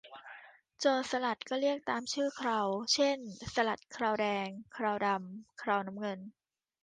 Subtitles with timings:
[0.79, 2.61] โจรสลัดก็เรียกตามชื่อเครา
[2.93, 3.17] เช่น
[3.53, 6.19] สลัดเคราแดง เคราดำ เคราน้ำเงิน